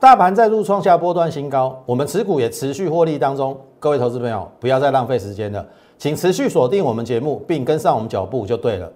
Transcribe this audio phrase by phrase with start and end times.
[0.00, 3.58] 大盘再度创下波段新高，我们持股也持续获利当中。
[3.80, 5.66] 各位投资朋友，不要再浪费时间了，
[5.98, 8.92] 请持续锁定我们节目，并跟上我们脚步就对了。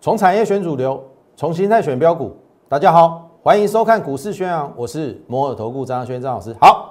[0.00, 1.02] 从产业选主流，
[1.34, 2.36] 从心态选标股。
[2.68, 6.54] 大家好，欢迎收看股市宣扬，我是摩尔投顾张轩张老师。
[6.60, 6.89] 好。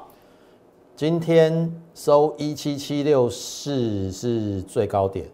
[1.00, 5.26] 今天收一七七六四是最高点，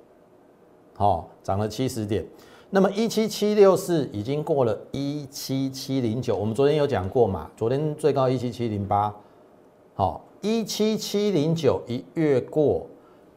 [0.95, 2.23] 好，涨了七十点。
[2.70, 7.49] 那么一七七六四已经过了一七七零九，我们昨天有讲过嘛？
[7.57, 9.12] 昨天最高一七七零八，
[9.95, 12.85] 好，一七七零九一越过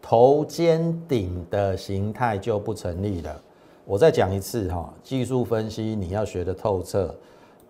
[0.03, 3.41] 头肩顶的形态就不成立了。
[3.87, 7.15] 我再讲一次哈，技术分析你要学的透彻，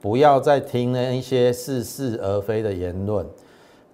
[0.01, 3.25] 不要再听那一些似是而非的言论。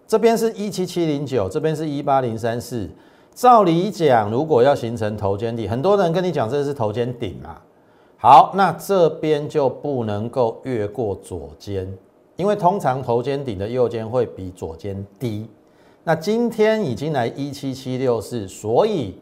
[0.06, 2.88] 这边是一七七零九，这边是一八零三四。
[3.34, 7.56] 照理讲，如果要形成头肩底，很多人跟你讲这是头肩顶嘛。
[8.16, 11.92] 好，那这边就不能够越过左肩，
[12.36, 15.48] 因为通常头肩顶的右肩会比左肩低。
[16.04, 19.18] 那今天已经来一七七六四，所以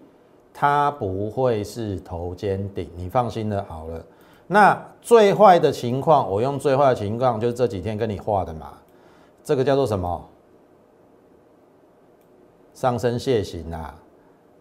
[0.53, 4.05] 它不会是头肩顶，你放心的好了。
[4.47, 8.73] 那最坏的情况，我用最坏的情况就是这几天跟你画的嘛，
[9.43, 10.29] 这个叫做什么？
[12.75, 13.95] 上升楔形啊，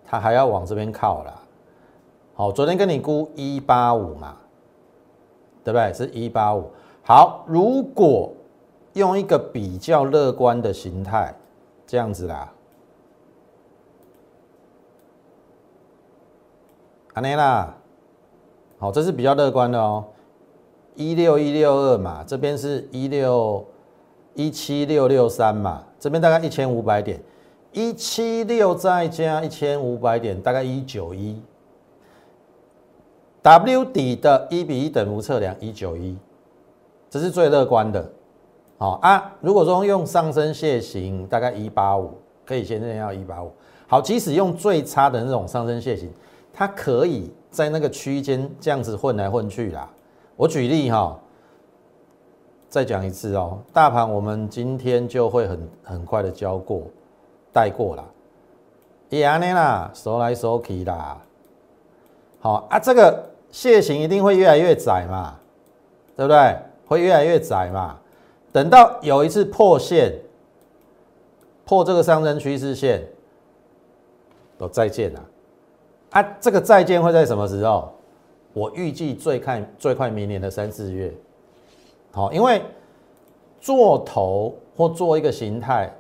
[0.06, 1.34] 它还要往这边靠啦。
[2.34, 4.36] 好，昨天跟你估一八五嘛，
[5.64, 5.94] 对不对？
[5.94, 6.72] 是一八五。
[7.04, 8.34] 好，如果
[8.94, 11.34] 用一个比较乐观的形态，
[11.86, 12.52] 这样子啦，
[17.14, 17.76] 安内啦，
[18.80, 20.06] 好，这是比较乐观的哦。
[20.96, 23.66] 一六一六二嘛，这边是一六
[24.34, 27.22] 一七六六三嘛，这边大概一千五百点。
[27.74, 31.42] 一七六再加一千五百点，大概一九一。
[33.42, 36.18] W 底的一比一等幅测量一九一，
[37.10, 38.08] 这是最乐观的。
[38.78, 42.12] 好啊，如果说用上升楔形，大概一八五，
[42.46, 43.52] 可以先要一八五。
[43.88, 46.12] 好，即使用最差的那种上升楔形，
[46.54, 49.90] 它可以在那个区间这样子混来混去啦。
[50.36, 51.20] 我举例哈，
[52.70, 56.84] 再讲一次哦，大盘我们今天就会很很快的交过。
[57.54, 58.06] 带过了，
[59.10, 61.22] 也安尼啦，收来收去啦。
[62.40, 65.36] 好啊，这个楔形一定会越来越窄嘛，
[66.16, 66.58] 对不对？
[66.88, 67.98] 会越来越窄嘛。
[68.52, 70.14] 等到有一次破线，
[71.66, 73.06] 破这个上升趋势线，
[74.58, 75.22] 都再见了。
[76.12, 77.94] 啊，这个再见会在什么时候？
[78.54, 81.14] 我预计最看最快明年的三四月。
[82.12, 82.62] 好，因为
[83.60, 85.94] 做头或做一个形态。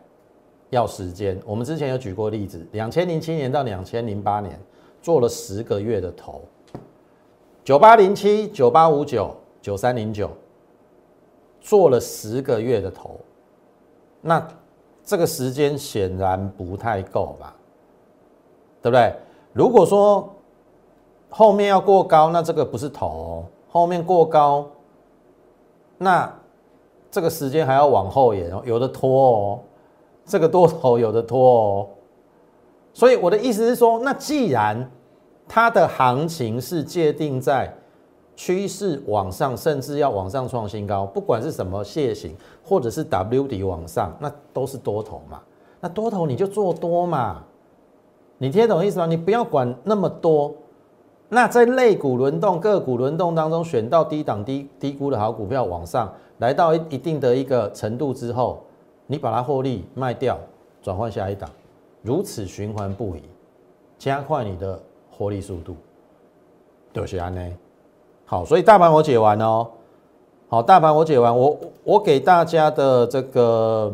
[0.71, 4.57] 要时间，我们之前有举过例子，两千零七年到两千零八年
[5.01, 6.41] 做了十个月的头，
[7.63, 10.31] 九八零七、九八五九、九三零九，
[11.59, 13.19] 做了十个月的头，
[14.21, 14.47] 那
[15.03, 17.53] 这个时间显然不太够吧？
[18.81, 19.13] 对不对？
[19.51, 20.33] 如果说
[21.29, 24.65] 后面要过高，那这个不是头哦，后面过高，
[25.97, 26.33] 那
[27.11, 29.59] 这个时间还要往后延哦，有的拖哦。
[30.31, 31.87] 这个多头有的拖哦，
[32.93, 34.89] 所以我的意思是说，那既然
[35.45, 37.69] 它的行情是界定在
[38.33, 42.33] 趋势往上，甚至要往上创新高，不管是什么楔形
[42.63, 45.41] 或者是 W 底往上，那都是多头嘛。
[45.81, 47.43] 那多头你就做多嘛，
[48.37, 49.05] 你听懂意思吗？
[49.07, 50.53] 你不要管那么多。
[51.27, 58.63] 那在类股轮动、个股轮动当中，选到低档低低估的好股票往上，来到一一定的一个程度之后。
[59.11, 60.39] 你把它获利卖掉，
[60.81, 61.49] 转换下一档，
[62.01, 63.22] 如此循环不已，
[63.99, 65.75] 加快你的获利速度，
[66.94, 67.45] 就是安呢。
[68.23, 69.67] 好，所以大盘我解完哦。
[70.47, 73.94] 好，大盘我解完，我我给大家的这个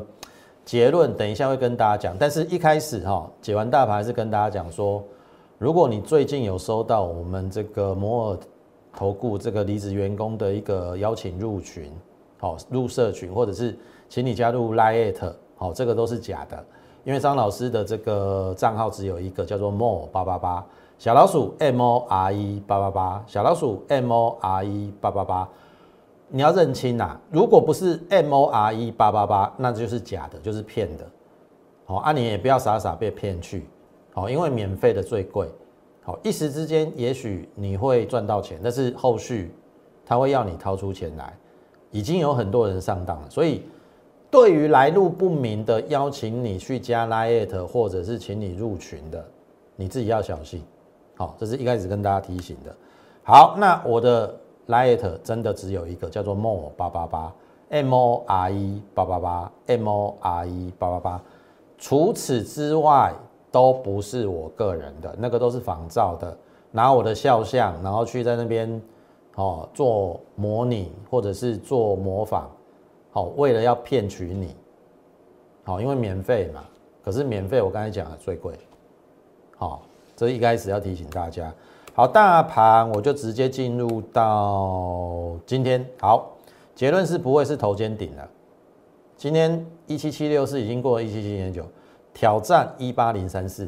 [0.63, 2.15] 结论，等一下会跟大家讲。
[2.15, 5.03] 但是一开始哈，解完大盘还是跟大家讲说，
[5.57, 8.37] 如果你最近有收到我们这个摩尔
[8.93, 11.91] 投顾这个离职员工的一个邀请入群，
[12.37, 13.75] 好入社群，或者是。
[14.09, 16.63] 请你加入 Lite，好，这个都是假的，
[17.03, 20.65] 因为张老师的这个账号只有一个，叫做 More 八八八
[20.97, 25.49] 小老鼠 M O R E 八八八小老鼠 M O R E 八八八，
[26.29, 31.05] 你要认清呐，如果不是 M O R E 八八八，那就是假的，就是骗的，
[31.85, 33.67] 好，啊你也不要傻傻被骗去，
[34.13, 35.47] 好，因为免费的最贵，
[36.03, 39.53] 好，一时之间也许你会赚到钱，但是后续
[40.05, 41.37] 他会要你掏出钱来，
[41.91, 43.63] 已经有很多人上当了，所以。
[44.29, 49.23] 对于来路不明的邀请你去加 Line 或者是请你入群的，
[49.75, 50.63] 你自己要小心。
[51.15, 52.75] 好，这是一开始跟大家提醒的。
[53.23, 54.33] 好，那我的
[54.67, 57.33] light 真的只有一个，叫做 more 八八八
[57.69, 61.21] ，m o r e 八八八，m o r e 八八八。
[61.77, 63.13] 除此之外，
[63.51, 66.37] 都不是我个人的，那个都是仿造的，
[66.71, 68.81] 拿我的肖像，然后去在那边
[69.35, 72.49] 哦做模拟或者是做模仿，
[73.17, 74.55] 好，为了要骗取你，
[75.63, 76.63] 好，因为免费嘛。
[77.03, 78.53] 可是免费，我刚才讲的最贵，
[79.57, 79.81] 好，
[80.15, 81.51] 这一开始要提醒大家。
[81.95, 85.83] 好，大盘我就直接进入到今天。
[85.99, 86.37] 好，
[86.75, 88.29] 结论是不会是头肩顶了。
[89.15, 91.65] 今天一七七六是已经过了一七七点九，
[92.13, 93.67] 挑战一八零三四。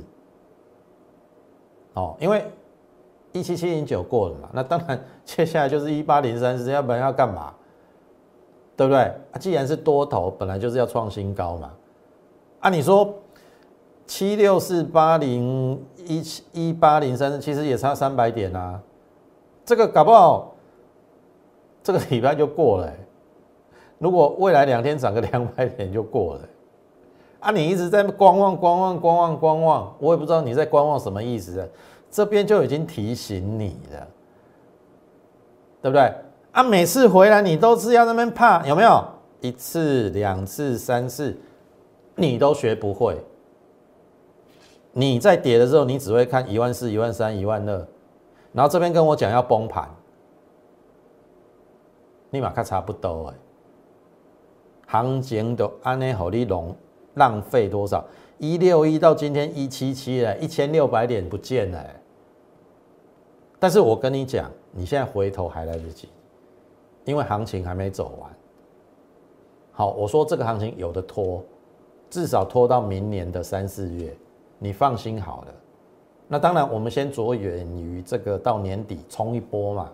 [1.96, 2.46] 哦，因为
[3.32, 7.52] 一七七零九过了嘛，那当然接下来就是一八零三四，要不然要干嘛？
[8.80, 9.02] 对不对？
[9.02, 11.70] 啊，既然是多头，本来就是要创新高嘛。
[12.62, 13.14] 啊，你说。
[14.08, 18.82] 七六四八零一七一八零三，其实也差三百点啊。
[19.64, 20.56] 这个搞不好
[21.84, 22.92] 这个礼拜就过了。
[24.00, 26.42] 如果未来两天涨个 两百点就过了。
[27.40, 31.70] 啊，你一直在观望观望观望观望，我也不知道你在观望什么意思。
[32.10, 34.08] 这边就已经提醒你了，
[35.84, 36.12] 对不对？
[36.52, 39.04] 啊，每次回来你都是要那边怕，有没有？
[39.42, 41.38] 一次两次三次，
[42.16, 43.18] 你都学不会。
[44.92, 47.88] 你在跌的时候，你只会看一万四、一万三、一万二，
[48.52, 49.88] 然后这边跟我讲要崩盘，
[52.32, 53.36] 立马看差不多哎，
[54.88, 56.76] 行情都安内好利龙
[57.14, 58.04] 浪费多少？
[58.40, 61.86] 一六一到今天一七七了，一千六百点不见了。
[63.60, 66.10] 但是我跟你讲，你现在回头还来得及，
[67.06, 68.30] 因为行情还没走完。
[69.72, 71.44] 好，我说这个行情有的拖，
[72.10, 74.14] 至少拖到明年的三四月。
[74.62, 75.54] 你放心好了，
[76.28, 79.90] 那当然，我们先着眼于这个到年底冲一波嘛。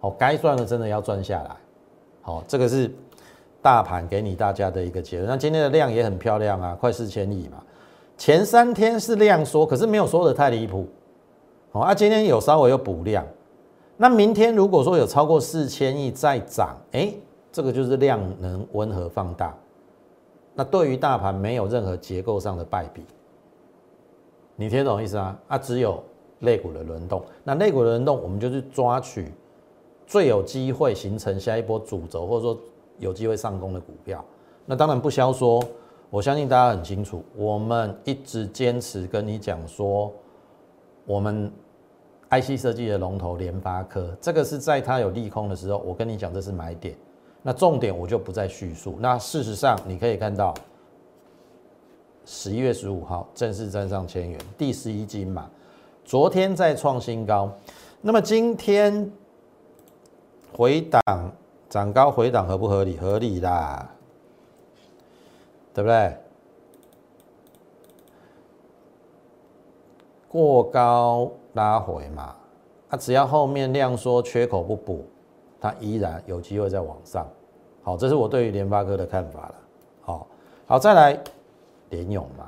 [0.00, 1.50] 好，该赚的真的要赚下来。
[2.22, 2.90] 好，这个是
[3.60, 5.28] 大盘给你大家的一个结论。
[5.28, 7.62] 那今天的量也很漂亮啊，快四千亿嘛。
[8.16, 10.88] 前三天是量缩，可是没有缩的太离谱。
[11.70, 13.22] 好，啊，今天有稍微有补量。
[13.96, 17.14] 那明天如果说有超过四千亿再涨，哎，
[17.52, 19.56] 这个就是量能温和放大。
[20.54, 23.04] 那对于大盘没有任何结构上的败笔。
[24.56, 25.36] 你听懂意思啊？
[25.48, 26.02] 啊，只有
[26.40, 27.22] 类股的轮动。
[27.42, 29.32] 那类股的轮动，我们就去抓取
[30.06, 32.58] 最有机会形成下一波主轴，或者说
[32.98, 34.24] 有机会上攻的股票。
[34.64, 35.62] 那当然不消说，
[36.08, 40.12] 我相信大家很清楚，我们一直坚持跟你讲说，
[41.04, 41.50] 我们
[42.40, 46.96] IC 设计的龙头联发科，这个是在它有利空的时候，我跟你讲这是买点。
[47.42, 48.96] 那重点我就不再叙述。
[48.98, 50.54] 那事实上你可以看到。
[52.26, 55.50] 十一月十五号正式站上千元，第十一金嘛。
[56.06, 57.52] 昨天再创新高，
[58.00, 59.12] 那么今天
[60.50, 61.02] 回档
[61.68, 62.96] 涨高回档合不合理？
[62.96, 63.90] 合理啦，
[65.74, 66.16] 对不对？
[70.26, 72.36] 过高拉回嘛，
[72.88, 75.04] 它只要后面量缩缺口不补，
[75.60, 77.26] 它依然有机会再往上。
[77.82, 79.54] 好，这是我对于联发科的看法了。
[80.02, 80.26] 好，
[80.66, 81.18] 好再来。
[81.90, 82.46] 联勇嘛，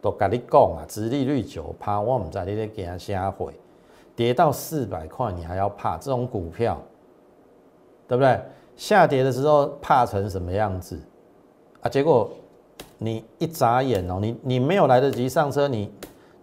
[0.00, 3.52] 都跟你讲啊，殖利率九趴，我唔知你咧惊啥会
[4.14, 6.80] 跌到四百块，你还要怕这种股票，
[8.08, 8.40] 对不对？
[8.76, 10.98] 下跌的时候怕成什么样子
[11.82, 11.88] 啊？
[11.90, 12.30] 结果
[12.96, 15.92] 你一眨眼哦，你你没有来得及上车，你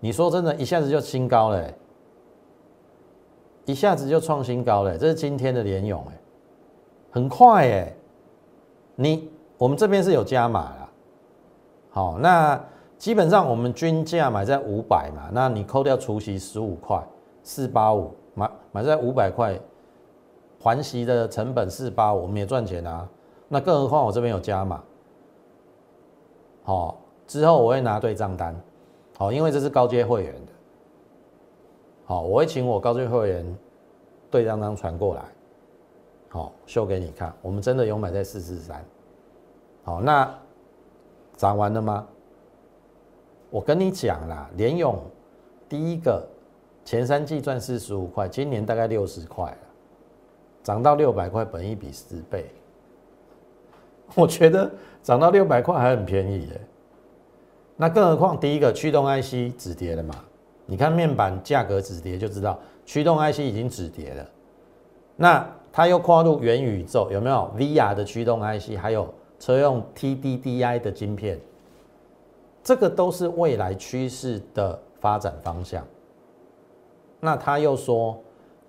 [0.04, 1.74] 你说真的，一下子就新高了，
[3.64, 6.20] 一下子就创新高了，这是今天的联勇哎，
[7.10, 7.96] 很快哎，
[8.96, 10.74] 你我们这边是有加码。
[11.90, 12.62] 好，那
[12.98, 17.02] 基本上我们均价买在五百嘛，那你扣掉除息十五块，
[17.42, 19.58] 四八五买买在五百块，
[20.60, 23.08] 还息的成本四八五，我们也赚钱啊。
[23.48, 24.84] 那更何况我这边有加码，
[26.64, 28.54] 好，之后我会拿对账单，
[29.24, 30.52] 好，因为这是高阶会员的，
[32.04, 33.58] 好，我会请我高阶会员
[34.30, 35.22] 对账单传过来，
[36.28, 38.84] 好，秀给你看，我们真的有买在四四三，
[39.84, 40.30] 好，那。
[41.38, 42.06] 涨完了吗？
[43.50, 45.02] 我跟你讲啦，联勇
[45.70, 46.22] 第一个
[46.86, 49.58] 前三季赚四十五块，今年大概六十块了，
[50.62, 52.46] 涨到六百块，本一比十倍。
[54.16, 54.70] 我觉得
[55.02, 56.62] 涨到六百块还很便宜耶。
[57.76, 60.16] 那更何况第一个驱动 IC 止跌了嘛？
[60.66, 64.30] 你看面板价格止跌就知道，驱动 IC 已经止跌了。
[65.16, 68.78] 那它又跨入元宇宙，有没有 VR 的驱动 IC？
[68.78, 69.14] 还有？
[69.40, 71.38] 车用 TDDI 的晶片，
[72.64, 75.86] 这个都是未来趋势的发展方向。
[77.20, 78.18] 那他又说，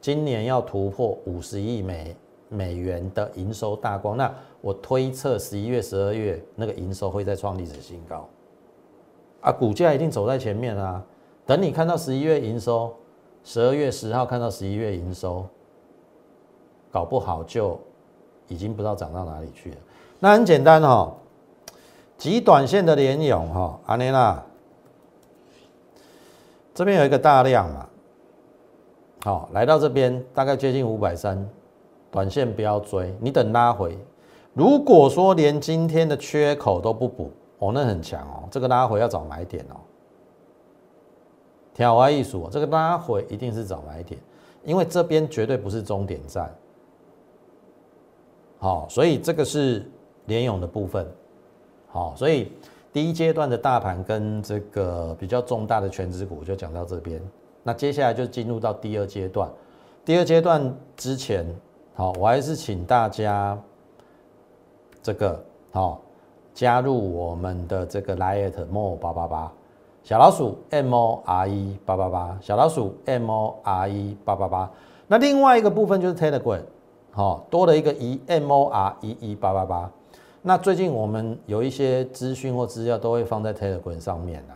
[0.01, 2.17] 今年要突破五十亿美
[2.49, 4.17] 美元的营收大关。
[4.17, 8.29] 那我推测十一月、十二月那个营收会再创历史新高，
[9.45, 11.05] 啊，股价一定走在前面啊。
[11.45, 12.95] 等你看到十一月营收，
[13.45, 15.47] 十二月十号看到十一月营收，
[16.91, 17.79] 搞不好就
[18.49, 19.77] 已经不知道涨到哪里去了。
[20.19, 21.15] 那很简单哈，
[22.17, 24.43] 极短线的联勇哈，阿尼娜
[26.73, 27.87] 这边有一个大量嘛。
[29.25, 31.47] 好，来到这边大概接近五百三，
[32.11, 33.99] 短线不要追，你等拉回。
[34.55, 37.31] 如果说连今天的缺口都不补，
[37.65, 39.77] 哦，那很强哦，这个拉回要找买点哦。
[41.73, 44.21] 挑花艺术，这个拉回一定是找买点，
[44.65, 46.55] 因为这边绝对不是终点站。
[48.59, 49.91] 好，所以这个是
[50.27, 51.11] 联勇的部分。
[51.89, 52.53] 好，所以
[52.93, 57.21] 第一阶段的大盘跟这个比较重大的全职股就讲到这边。
[57.63, 59.51] 那接下来就进入到第二阶段，
[60.05, 61.47] 第二阶段之前，
[61.95, 63.59] 好，我还是请大家
[65.03, 66.04] 这个好
[66.55, 69.53] 加入我们的这个 Lite More 八八八
[70.05, 74.71] 小老鼠 M O R E 八八八小老鼠 M O R E 八八八。
[75.09, 76.63] 那另外一个部分就是 Telegram，
[77.11, 79.91] 好，多了一个 E M O R E E 八八八。
[80.43, 84.55] 那最近我们有一些资讯或资料都会放在 Telegram 上面了。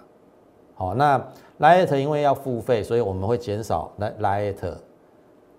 [0.75, 1.19] 好，那
[1.59, 4.75] Lite 因为要付费，所以我们会减少 Lite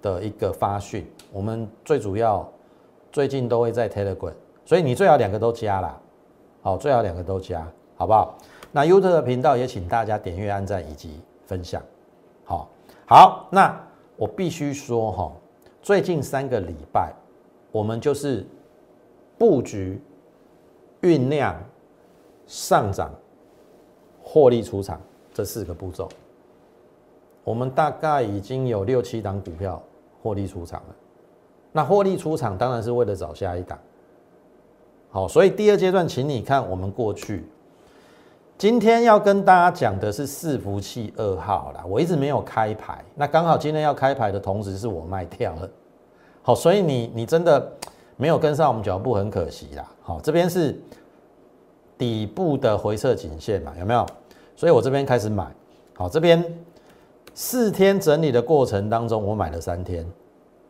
[0.01, 1.05] 的一个发讯。
[1.33, 2.47] 我们最主要
[3.11, 5.99] 最近都会在 Telegram，所以你最好两个都加啦。
[6.61, 8.37] 好，最好两个都加，好不好？
[8.71, 11.81] 那 YouTube 的频道也请大家点阅、按赞以及分享。
[12.43, 12.69] 好，
[13.07, 13.75] 好，那
[14.15, 15.31] 我必须说哈，
[15.81, 17.13] 最近三个礼拜
[17.71, 18.45] 我们就是
[19.37, 20.01] 布局、
[21.01, 21.55] 酝酿、
[22.45, 23.11] 上涨、
[24.21, 24.99] 获利出场。
[25.31, 26.09] 这四个步骤，
[27.45, 29.81] 我们大概已经有六七档股票
[30.21, 30.95] 获利出场了。
[31.71, 33.79] 那获利出场当然是为了找下一档。
[35.11, 37.47] 好，所以第二阶段，请你看我们过去。
[38.57, 45.69] 今天要跟大家讲的是伺服器二号啦，我一直没有开牌，那刚好今天要开牌的同时是我卖掉了。
[46.41, 47.71] 好，所以你你真的
[48.17, 49.87] 没有跟上我们脚步，很可惜啦。
[50.01, 50.77] 好，这边是
[51.97, 54.05] 底部的回撤颈线嘛，有没有？
[54.55, 55.47] 所以我这边开始买，
[55.95, 56.43] 好，这边
[57.33, 60.05] 四天整理的过程当中，我买了三天，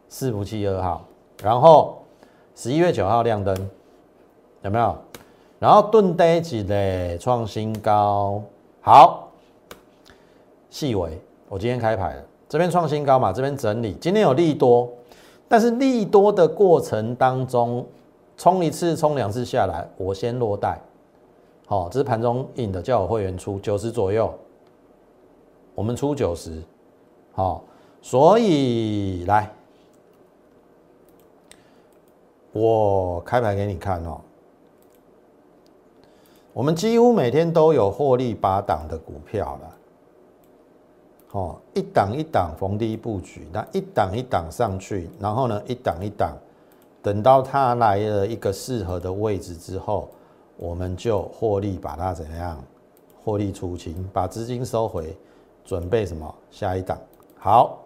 [0.08, 1.04] 四福七二号，
[1.42, 2.04] 然后
[2.56, 3.70] 十一月九号亮灯，
[4.64, 4.96] 有没有？
[5.60, 8.42] 然后盾呆几嘞创新高，
[8.80, 9.30] 好，
[10.70, 14.90] 细微，我今天开牌了，这边创新高嘛，这边整理，今天有利多，
[15.50, 17.86] 但是利多的过程当中，
[18.38, 20.80] 冲一次冲两次下来，我先落袋。
[21.68, 24.34] 好，这是盘中印的，叫我会员出九十左右，
[25.76, 26.64] 我们出九十，
[27.34, 27.62] 好，
[28.02, 29.52] 所以来，
[32.54, 34.22] 我开牌给你看哦。
[36.60, 39.76] 我们几乎每天都有获利八档的股票了，
[41.30, 46.38] 好，一档一档逢低布局，那一档一档上去，然后呢，一档一档，
[47.02, 50.10] 等到它来了一个适合的位置之后。
[50.58, 52.62] 我们就获利，把它怎样？
[53.24, 55.16] 获利出清，把资金收回，
[55.64, 56.36] 准备什么？
[56.52, 56.98] 下一档。
[57.38, 57.78] 好，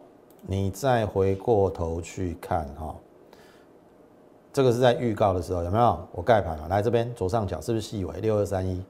[0.41, 2.95] 你再回过头去看哈，
[4.53, 5.99] 这个是在预告的时候有没有？
[6.11, 8.81] 我盖牌了，来这边左上角是不是细尾六二三一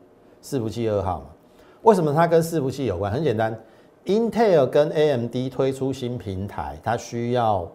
[0.41, 1.27] 四服器二号嘛？
[1.83, 3.09] 为什么它跟四服器有关？
[3.09, 3.57] 很简单
[4.05, 7.65] ，Intel 跟 AMD 推出新平台，它需要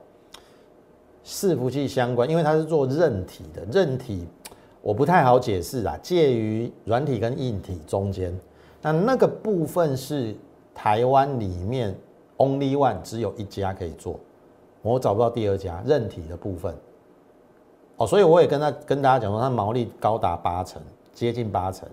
[1.25, 4.29] 四服器相关，因为它是做韧体的，韧体。
[4.83, 8.39] 我不太好解释啊，介于软体跟硬体中间，
[8.83, 10.35] 那那个部分是
[10.75, 11.95] 台湾里面
[12.37, 14.21] only one 只有一家可以做，
[14.83, 16.75] 我找不到第二家韧体的部分。
[17.99, 20.81] 哦，所以我也跟他跟大家讲说，它毛利高达八成，
[21.13, 21.87] 接近八成。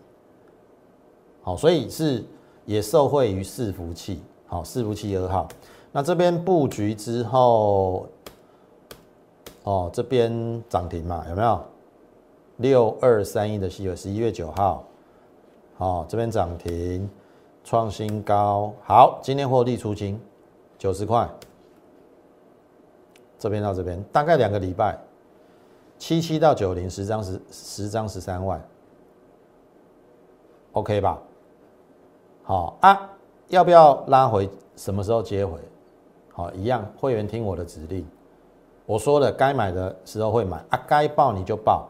[1.44, 2.24] 好，所以是
[2.66, 5.48] 也受惠于伺服器，好伺服器二号。
[5.92, 8.08] 那这边布局之后，
[9.64, 11.62] 哦，这边涨停嘛，有没有？
[12.58, 14.84] 六二三一的西尾，十一月九号，
[15.78, 17.10] 好，这边涨停
[17.64, 20.18] 创新高，好，今天获利出清
[20.78, 21.28] 九十块，
[23.38, 24.98] 这边到这边大概两个礼拜，
[25.98, 28.64] 七七到九零十张十十张十三万
[30.74, 31.22] ，OK 吧？
[32.44, 33.10] 好啊，
[33.48, 34.50] 要不要拉回？
[34.75, 35.58] 什么时候接回？
[36.32, 38.06] 好，一样，会员听我的指令，
[38.86, 41.90] 我说了，该买的时候会买啊，该报你就报。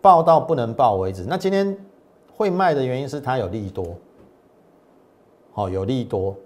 [0.00, 1.24] 报到不能报为止。
[1.24, 1.76] 那今天
[2.36, 3.96] 会卖的原因是它有利多，
[5.50, 6.36] 好有利多，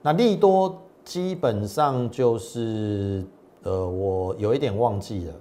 [0.00, 3.24] 那利多基本上就是
[3.64, 5.34] 呃，我有一点忘记了。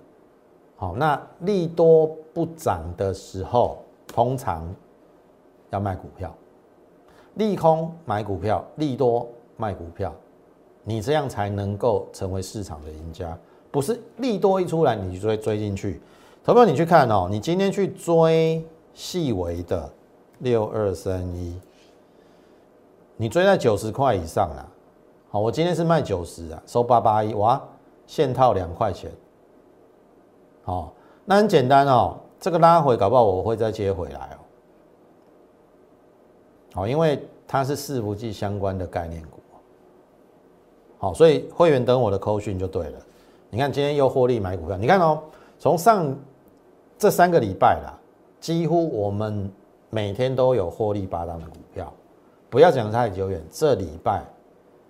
[0.80, 4.74] 好，那利多不涨的时候，通常
[5.72, 6.34] 要卖股票，
[7.34, 10.16] 利空买股票，利多卖股票，
[10.86, 13.38] 你这样才能够成为市场的赢家。
[13.70, 16.00] 不是利多一出来你就追追进去，
[16.46, 19.92] 投票你去看哦，你今天去追细微的
[20.38, 21.60] 六二三一，
[23.18, 24.66] 你追在九十块以上啊。
[25.30, 27.62] 好，我今天是卖九十啊，收八八一，哇，
[28.08, 29.12] 现套两块钱。
[30.70, 30.92] 哦，
[31.26, 34.38] 那很简单哦，这个拉回搞不好我会再接回来哦。
[36.74, 39.40] 好，因为它是四不记相关的概念股。
[41.00, 43.00] 好，所以会员等我的扣讯就对了。
[43.50, 45.24] 你看今天又获利买股票，你看哦，
[45.58, 46.16] 从上
[46.98, 47.98] 这三个礼拜啦，
[48.40, 49.52] 几乎我们
[49.90, 51.92] 每天都有获利八档的股票。
[52.50, 54.24] 不要讲太久远，这礼拜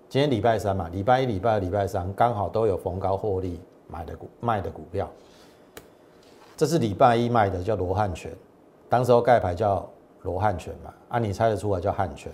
[0.10, 5.08] 今天礼拜三嘛，礼拜一、礼拜二、礼拜三刚好都有逢高获利买的股卖的股票。
[6.60, 8.30] 这是礼拜一卖的，叫罗汉拳，
[8.90, 9.90] 当时候盖牌叫
[10.24, 12.30] 罗汉拳嘛，啊，你猜得出来叫汉拳。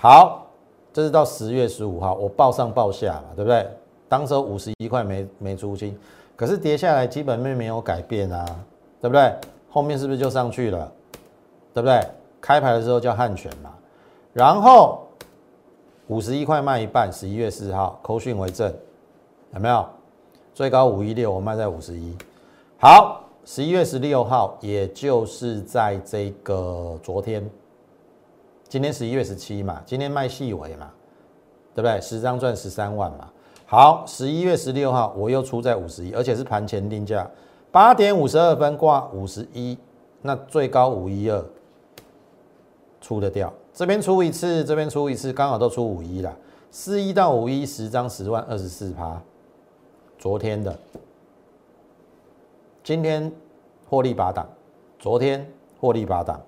[0.00, 0.44] 好，
[0.92, 3.64] 这是到十月十五号，我报上报下嘛，对不对？
[4.08, 5.96] 当时候五十一块没没出清，
[6.34, 8.44] 可是跌下来基本面没有改变啊，
[9.00, 9.32] 对不对？
[9.70, 10.92] 后面是不是就上去了？
[11.72, 12.04] 对不对？
[12.40, 13.72] 开牌的时候叫汉拳嘛，
[14.32, 15.06] 然后
[16.08, 18.74] 五十一块卖一半，十一月四号扣讯为证，
[19.54, 19.86] 有没有？
[20.54, 22.16] 最高五一六，我卖在五十一，
[22.76, 23.22] 好。
[23.44, 27.48] 十一月十六号，也就是在这个昨天，
[28.68, 30.90] 今天十一月十七嘛，今天卖细尾嘛，
[31.74, 32.00] 对不对？
[32.00, 33.30] 十张赚十三万嘛。
[33.66, 37.28] 好，十一月十六号我又出在五十一，而且是盘前定价，
[37.72, 39.76] 八点五十二分挂五十一，
[40.22, 41.44] 那最高五一二，
[43.00, 43.52] 出得掉。
[43.72, 46.36] 这边出一次，这边出一次，刚好都出五一了。
[46.70, 49.20] 四一到五一十张十万二十四趴，
[50.18, 50.78] 昨天的。
[52.90, 53.30] 今天
[53.88, 54.48] 获利八档，
[54.98, 55.48] 昨天
[55.78, 56.40] 获利八档，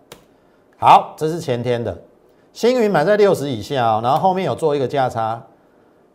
[0.76, 1.96] 好，这是前天的
[2.52, 5.40] 星云买在六十以下哦，然后后面有做一个价差，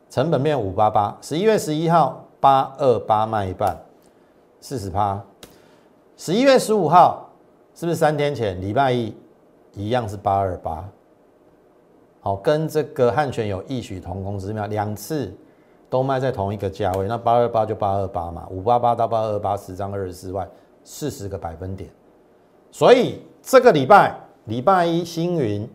[0.09, 3.77] 成本面五八八，十一月十一号八二八卖一半，
[4.59, 5.23] 四十趴，
[6.17, 7.29] 十一月十五号
[7.73, 9.15] 是不是三天前礼拜一
[9.75, 10.83] 一样是八二八？
[12.19, 15.33] 好，跟这个汉泉有异曲同工之妙，两次。
[15.89, 20.49] 都卖在同一个价位，那八二八就八二八嘛，五八八到八二八，十张二十四万，
[20.83, 21.89] 四十个百分点。
[22.71, 25.67] 所以这个礼拜礼拜一星云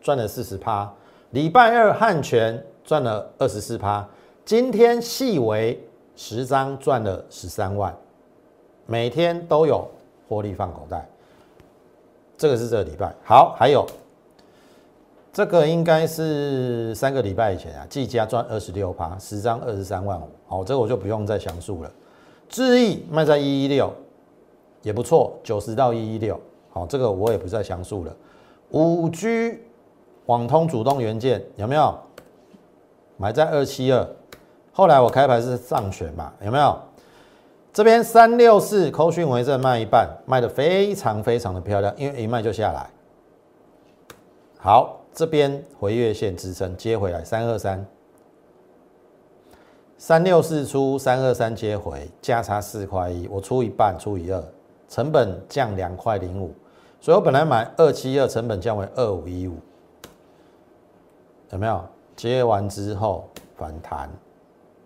[0.00, 0.92] 赚了四十趴，
[1.30, 4.06] 礼拜二汉泉赚了二十四趴，
[4.44, 5.80] 今天细微
[6.16, 7.96] 十张赚了十三万，
[8.86, 9.88] 每天都有
[10.28, 11.08] 获利放口袋。
[12.36, 13.86] 这个是这个礼拜好，还有。
[15.34, 20.28] 这个应该是三个礼拜以前啊，季佳赚二十六趴，十张二十三万五。
[20.46, 21.90] 好，这个我就不用再详述了。
[22.48, 23.92] 智毅卖在一一六，
[24.82, 26.40] 也不错，九十到一一六。
[26.70, 28.16] 好，这个我也不再详述了。
[28.70, 29.58] 五 G
[30.26, 31.98] 网通主动元件有没有
[33.16, 34.08] 买在二七二？
[34.72, 36.78] 后来我开牌是上选嘛，有没有？
[37.72, 42.88] 这边三六四扣讯为证卖一半，卖的非常非常的漂亮，因为一卖就下来。
[44.58, 45.00] 好。
[45.14, 47.86] 这边回月线支撑接回来三二三，
[49.96, 54.42] 三六四出三二三接回价差四块一，我出一半除以二，
[54.88, 56.52] 成本降两块零五，
[57.00, 59.56] 所以我本来买二七二，成本降为二五一五，
[61.50, 61.84] 有没有？
[62.16, 64.08] 接完之后反弹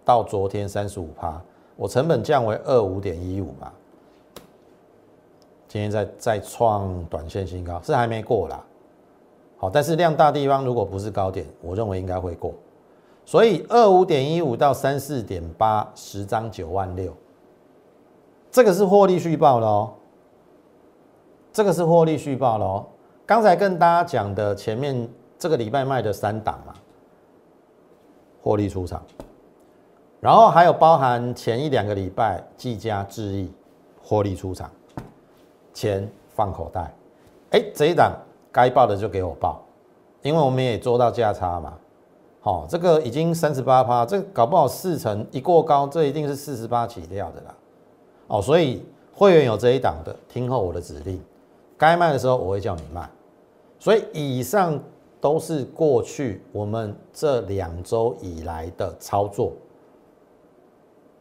[0.05, 1.41] 到昨天三十五趴，
[1.77, 3.73] 我成本降为二五点一五嘛，
[5.67, 8.63] 今天再再创短线新高，是还没过啦。
[9.61, 12.55] 好，但是量大地方如果不是高点，我认为应该会过。
[13.25, 17.13] 所以二五点一五到三四点八，十张九万六，
[18.53, 19.91] 这个是获利续报喽。
[21.53, 22.87] 这个是获利续报喽。
[23.27, 26.73] 刚才跟大家讲的前面这个礼拜卖的三档嘛，
[28.41, 29.03] 获利出场，
[30.21, 33.53] 然后还有包含前一两个礼拜技嘉智毅
[34.01, 34.71] 获利出场，
[35.75, 36.95] 钱放口袋。
[37.51, 38.13] 哎，这一档。
[38.51, 39.63] 该报的就给我报，
[40.23, 41.79] 因为我们也做到价差嘛。
[42.41, 47.55] 好，这个已经三十八趴，这搞不好四成一过高，这一定是四十八起跳的啦。
[48.29, 48.83] 哦，所以
[49.13, 51.21] 会员有这一档的，听候我的指令，
[51.77, 53.11] 该卖的时候我会叫你卖。
[53.79, 54.81] 所以以上
[55.21, 59.53] 都是过去我们这两周以来的操作。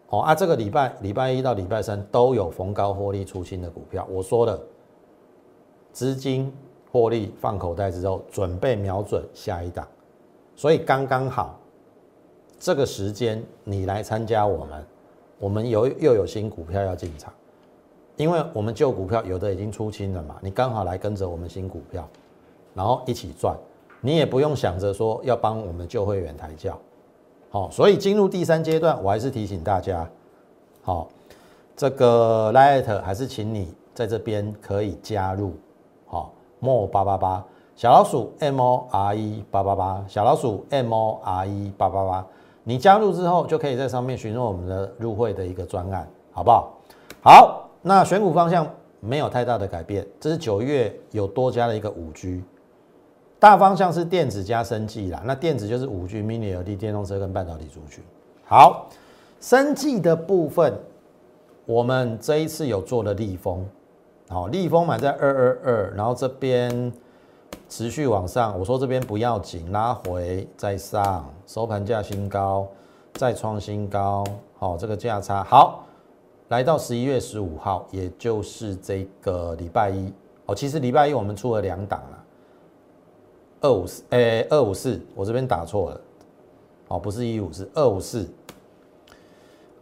[0.10, 4.60] 哦啊，这个礼拜礼拜一到礼拜三都有逢高获利出清的股票，我说了，
[5.92, 6.54] 资金。
[6.92, 9.88] 获利放口袋之后，准备瞄准下一档，
[10.56, 11.60] 所以刚刚好
[12.60, 14.86] 这个时间你来参加我们，
[15.40, 17.32] 我们有又有新股票要进场，
[18.16, 22.08] 因为我们旧股票有的已经出清了嘛，你刚好来跟着我们新股票，
[22.74, 23.56] 然后一起赚，
[24.02, 26.80] 你也不用想着说要帮我们旧会员抬轿，
[27.50, 30.10] 好，所以进入第三阶段，我还是提醒大家，
[30.82, 31.10] 好，
[31.76, 35.54] 这个 Light 还是请你在这边可以加入，
[36.62, 37.44] mo 八八八。
[37.76, 42.26] 小老鼠 M O R E 八八八，小老鼠 M O R E 八八八，
[42.64, 46.74] 你加入之后就可以在上面询问我们的入会的一个专案，好不好？
[47.22, 48.68] 好，那选股方向
[49.00, 52.44] 没有太大的改变，这是九月有多加了一个五 G，
[53.38, 58.04] 大方向是电子加生技啦，那电子就是五 G Mini LED 电动车跟半导体族群。
[58.44, 58.88] 好，
[59.40, 60.74] 生技的部分，
[61.68, 63.64] 我们这一次有做了立丰，
[64.30, 66.92] 好，立丰买在二二二，然后这边。
[67.70, 72.66] 持续往上，我说这边不要紧，拉回再上，收盘价新高，
[73.16, 74.24] 再创新高，
[74.58, 75.44] 好，这个价差。
[75.44, 75.84] 好，
[76.48, 80.14] 来到十一月十五号，也就是这个礼拜一，
[80.46, 82.24] 哦，其实礼拜一我们出了两档了，
[83.60, 86.02] 二五四，哎，二五四，我这边打错了，
[86.88, 88.30] 哦，不是一五四，二五四，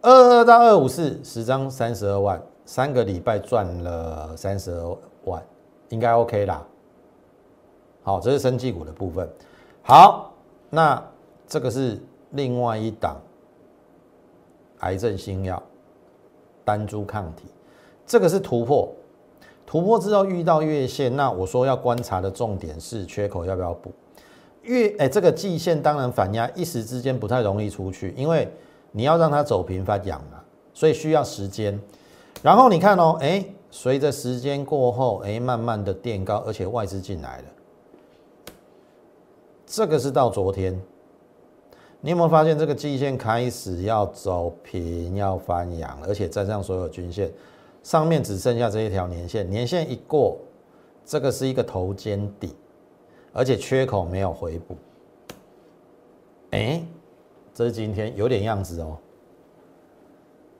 [0.01, 5.43] 二二到二五四，十张三十二万，三个礼拜赚了三十二万，
[5.89, 6.65] 应该 OK 啦。
[8.01, 9.29] 好，这是生技股的部分。
[9.83, 10.33] 好，
[10.71, 11.01] 那
[11.47, 11.99] 这个是
[12.31, 13.21] 另外一档
[14.79, 15.61] 癌症新药
[16.63, 17.43] 单株抗体，
[18.05, 18.91] 这个是突破，
[19.65, 23.91] 突破之后遇到月线，那我说要观察的重点是缺口要不要补。
[24.63, 28.51] 月哎，这个季线当然反压，一时之间不太容易出去，因为
[28.91, 31.79] 你要让它走平发阳嘛，所以需要时间。
[32.45, 37.45] 然后你看哦，哎，随着时间过后，哎，慢慢的垫高，而且外资进来了。
[39.65, 40.79] 这个是到昨天，
[42.01, 47.31] 你有没有发现这个季线开始要走平，要翻阳，而且站上所有均线，
[47.81, 50.37] 上面只剩下这一条年线，年线一过，
[51.03, 52.53] 这个是一个头肩底，
[53.33, 54.77] 而且缺口没有回补。
[56.51, 56.85] 哎，
[57.55, 58.99] 这是今天有点样子哦。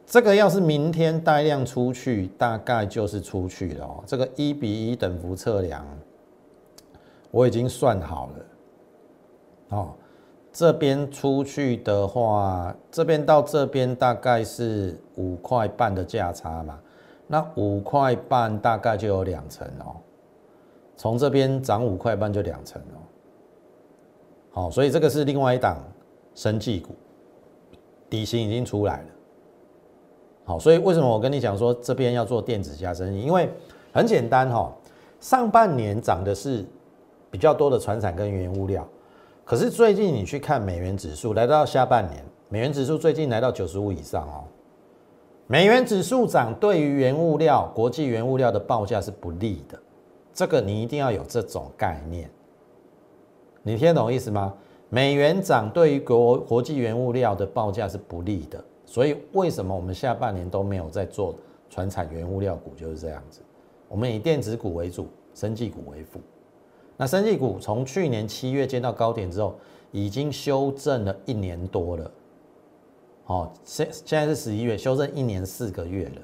[0.05, 4.03] 这个要是明天带量出去，大概就是出去了哦。
[4.05, 5.85] 这个一比一等幅测量，
[7.31, 8.45] 我已经算好了。
[9.69, 9.93] 哦，
[10.53, 16.79] 这边出去的话，这边到这边大概是五块半的价差嘛，
[17.25, 19.97] 那五块半大概就有两成哦，
[20.95, 23.01] 从这边涨五块半就两成哦，
[24.51, 25.83] 好，所以这个是另外一档
[26.35, 26.93] 生技股，
[28.07, 29.07] 底薪已经出来了，
[30.45, 33.23] 好，所以为什么我跟你讲说这边要做电子加生意？
[33.23, 33.49] 因为
[33.91, 34.71] 很简单哈，
[35.19, 36.63] 上半年涨的是
[37.31, 38.88] 比较多的船产跟原物料。
[39.43, 44.45] 可是最近你去看美元指数，来到下半年，美元指数最近来到九十五以上哦。
[45.47, 49.79] 美元指数涨对于原物料、国际原物料的报价是不利的，
[50.34, 52.29] 这个你一定要有这种概念。
[53.63, 54.53] 你听懂意思吗？
[54.89, 61.36] 美元涨对于国国际原物料的报价是不利的，所以为什么我们下半年都没有在做
[61.69, 63.41] 船产原物料股就是这样子？
[63.88, 66.19] 我们以电子股为主，生技股为辅。
[66.98, 69.56] 那生技股从去年七月见到高点之后，
[69.91, 72.12] 已经修正了一年多了，
[73.26, 76.21] 好，现现在是十一月，修正一年四个月了，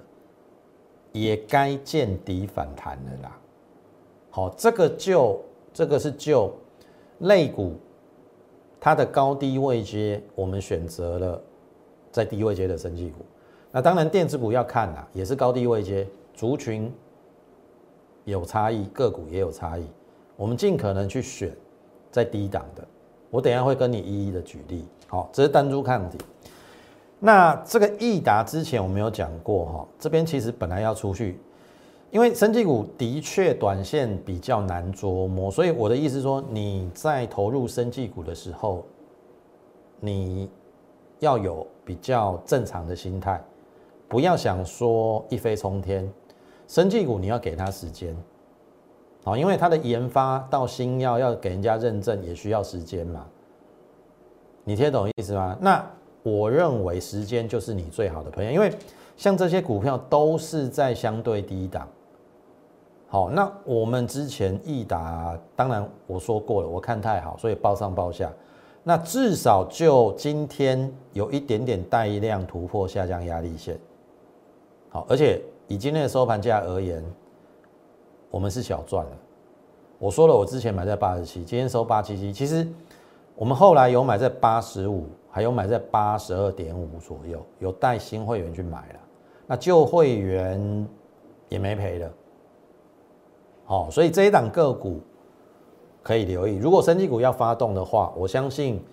[1.12, 3.40] 也该见底反弹了啦。
[4.30, 5.42] 好，这个就
[5.74, 6.54] 这个是就
[7.20, 7.76] 类股
[8.80, 11.42] 它的高低位阶，我们选择了
[12.12, 13.26] 在低位阶的生技股。
[13.72, 16.92] 那当然电子股要看啦，也是高低位阶，族群
[18.26, 19.86] 有差异，个股也有差异。
[20.36, 21.56] 我们尽可能去选
[22.12, 22.86] 在低档的，
[23.30, 24.86] 我等下会跟你一一的举例。
[25.08, 26.18] 好，这是单株抗体。
[27.20, 31.40] 那这个益达之前我们有讲过哈，这边其实本来要出去，
[32.10, 38.84] 因为生技股的确短线比较难琢磨，所以我的意思说，你在投入生技股的时候，
[40.00, 40.50] 你
[41.22, 43.40] 要有比较正常的心态，
[44.08, 46.12] 不要想说一飞冲天。
[46.68, 48.16] 生技股你要给它时间。
[49.24, 53.28] 好，因为它的研发到新药要给人家认证也需要时间嘛，
[54.64, 55.56] 你听懂意思吗？
[55.62, 55.88] 那
[56.24, 58.74] 我认为时间就是你最好的朋友，因为
[59.16, 61.88] 像这些股票都是在相对低档。
[63.08, 68.32] 好，那我们之前易达，当然我说过了，我看太好，所以报上报下。
[68.84, 73.80] 那至少就今天有一点点带量突破下降压力线。
[74.90, 77.04] 好，而且以今天的收盘价而言。
[78.30, 79.12] 我们是小赚了，
[80.00, 82.32] 我说了，我之前买在八十七，今天收八七七。
[82.32, 82.66] 其实
[83.36, 89.00] 我们后来有买在八十五，还有买在八十二点五左右，有带新会员去买了，
[89.46, 90.88] 那旧会员
[91.50, 92.10] 也没赔的。
[93.66, 95.02] 好，所以这一档个股
[96.04, 96.56] 可以留意。
[96.58, 98.84] 如果升级股要发动的话，我相信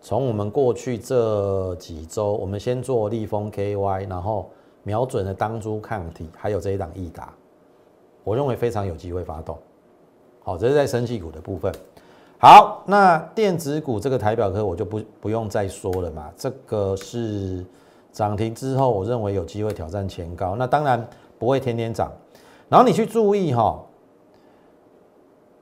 [0.00, 4.50] 从我们过去这几周，我们先做立丰 KY，然后
[4.82, 7.32] 瞄准了当株抗体，还有这一档易达，
[8.24, 9.56] 我认为非常有机会发动。
[10.42, 11.72] 好，这是在升级股的部分。
[12.38, 16.30] 好，那电子股这个台表科我就不不用再说了嘛。
[16.36, 17.64] 这个是
[18.12, 20.56] 涨停之后，我认为有机会挑战前高。
[20.56, 21.06] 那当然
[21.38, 22.10] 不会天天涨，
[22.68, 23.78] 然后你去注意哈。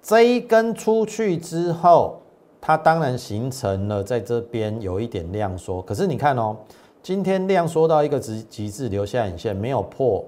[0.09, 2.18] 这一根出去之后，
[2.62, 5.83] 它当然形成了在这边有一点量缩。
[5.83, 6.57] 可是你看哦，
[7.03, 10.25] 今天量缩到一个极极致留下影线，没有破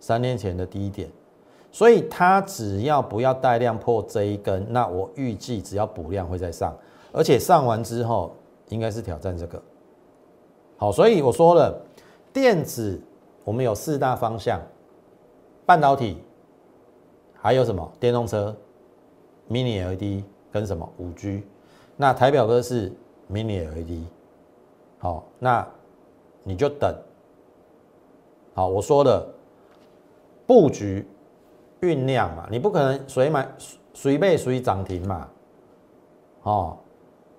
[0.00, 1.10] 三年前的低点，
[1.70, 6.74] 所以它只要不要带量破这一根，那我预计只要补量会再上，
[7.12, 8.34] 而且上完之后
[8.70, 9.62] 应该是挑战这个。
[10.78, 11.78] 好，所以我说了，
[12.32, 12.98] 电子
[13.44, 14.58] 我们有四大方向，
[15.66, 16.16] 半导体，
[17.34, 18.56] 还有什么电动车。
[19.48, 21.42] Mini LED 跟什么五 G，
[21.96, 22.92] 那台表哥是
[23.30, 24.04] mini LED，
[24.98, 25.66] 好，那
[26.44, 26.94] 你就等，
[28.54, 29.26] 好，我说的
[30.46, 31.06] 布局
[31.80, 33.48] 酝酿嘛，你不可能随买
[33.94, 35.28] 随备随涨停嘛，
[36.42, 36.76] 哦，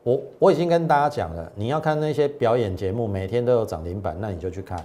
[0.04, 4.84] 我我已经跟大家讲了，你要看那些表演节目，每天都有涨停板，那你就去看，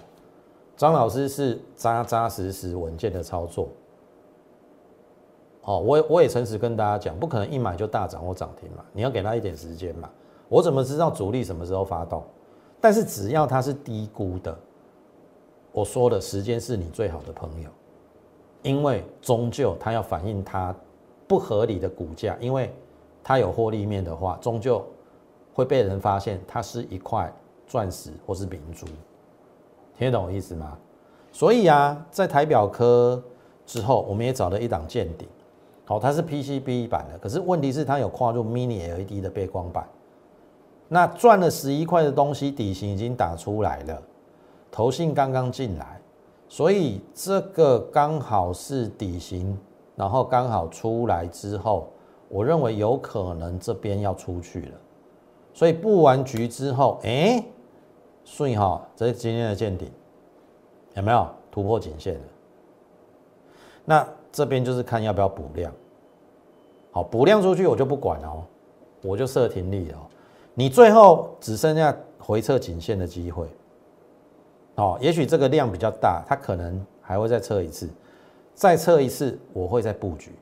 [0.77, 3.69] 张老师是扎扎实实稳健的操作。
[5.65, 10.11] 哦，我我也诚实跟大家讲，不可能一买就大涨或涨停嘛，你要给他一点时间嘛。
[10.49, 12.23] 我怎么知道主力什么时候发动？
[12.81, 14.55] 但是只要它是低估的，
[15.73, 17.71] 我说的时间是你最好的朋友，
[18.63, 20.75] 因为终究它要反映它
[21.27, 22.71] 不合理的股价，因为
[23.23, 24.85] 它有获利面的话，终究
[25.55, 27.33] 会被人发现它是一块
[27.67, 28.85] 钻石或是明珠，
[29.97, 30.77] 听得懂我意思吗？
[31.33, 33.21] 所以啊，在台表科
[33.65, 35.27] 之后，我们也找了一档见顶。
[35.87, 39.87] 好，它是 PCB 版的，可是问题是它有跨入 Mini LED 的背光板。
[40.89, 44.03] 那赚了十一块的东西，底型已经打出来了，
[44.71, 46.01] 头信刚刚进来，
[46.49, 49.59] 所以这个刚好是底型，
[49.95, 51.91] 然后刚好出来之后，
[52.29, 54.79] 我认为有可能这边要出去了。
[55.53, 57.45] 所以布完局之后，哎，
[58.25, 59.91] 顺哈，这是今天的见顶，
[60.95, 62.21] 有没有突破颈线了？
[63.85, 64.09] 那。
[64.35, 65.73] 这边就是看要不要补量，
[66.91, 68.43] 好补量出去我就不管哦，
[69.01, 69.99] 我就设停利哦。
[70.55, 73.47] 你最后只剩下回撤颈线的机会，
[74.75, 77.89] 哦，也许这个量比较大，它可能还会再测一次，
[78.55, 80.33] 再测一次我会再布局，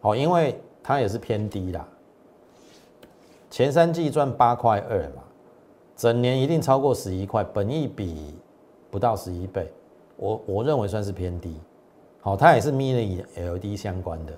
[0.00, 1.86] 好，因为它也是偏低啦，
[3.50, 5.22] 前三季赚八块二嘛，
[5.94, 8.34] 整年一定超过十一块，本益比
[8.90, 9.70] 不到十一倍，
[10.16, 11.60] 我我认为算是偏低。
[12.24, 14.32] 好，它也是 Mini LED 相关的，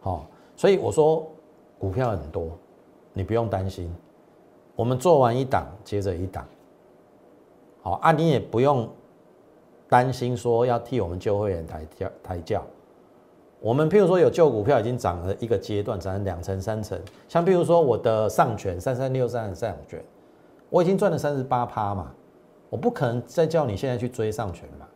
[0.00, 1.30] 好，所以我说
[1.78, 2.48] 股票很多，
[3.12, 3.94] 你不用担心，
[4.74, 6.46] 我们做完一档接着一档，
[7.82, 8.88] 好啊，你也不用
[9.86, 12.64] 担心说要替我们旧会员抬轿抬轿，
[13.60, 20.02] 我们譬如说有旧股票已经涨了一个阶段，涨了两成三成，像譬如说我的上权三三六三的上权，
[20.70, 22.10] 我已经赚了三十八趴嘛，
[22.70, 24.86] 我不可能再叫你现在去追上权嘛。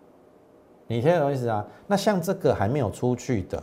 [0.86, 1.66] 你听懂意思啊？
[1.86, 3.62] 那像这个还没有出去的，